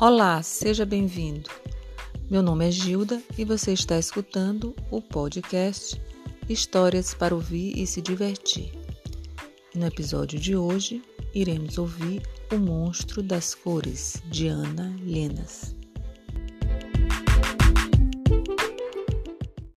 Olá, 0.00 0.40
seja 0.44 0.86
bem-vindo. 0.86 1.50
Meu 2.30 2.40
nome 2.40 2.68
é 2.68 2.70
Gilda 2.70 3.20
e 3.36 3.44
você 3.44 3.72
está 3.72 3.98
escutando 3.98 4.72
o 4.92 5.02
podcast 5.02 6.00
Histórias 6.48 7.14
para 7.14 7.34
ouvir 7.34 7.76
e 7.76 7.84
se 7.84 8.00
divertir. 8.00 8.70
No 9.74 9.86
episódio 9.86 10.38
de 10.38 10.54
hoje, 10.54 11.02
iremos 11.34 11.78
ouvir 11.78 12.22
O 12.52 12.58
Monstro 12.58 13.24
das 13.24 13.56
Cores, 13.56 14.22
de 14.30 14.46
Ana 14.46 14.94
Lenas. 15.02 15.74